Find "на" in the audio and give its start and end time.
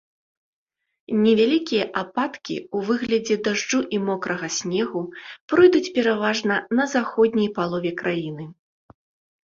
6.77-6.83